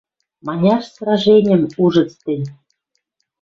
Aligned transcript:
Маняр 0.45 0.81
сраженьӹм 0.93 1.61
ужыц 1.83 2.11
тӹнь 2.23 2.45